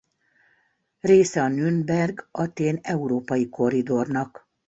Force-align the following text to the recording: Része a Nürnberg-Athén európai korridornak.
Része 0.99 1.41
a 1.41 1.47
Nürnberg-Athén 1.47 2.79
európai 2.81 3.49
korridornak. 3.49 4.49